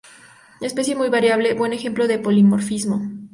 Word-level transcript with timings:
Especie 0.61 0.95
muy 0.95 1.09
variable, 1.09 1.53
buen 1.53 1.73
ejemplo 1.73 2.07
de 2.07 2.17
polimorfismo. 2.17 3.03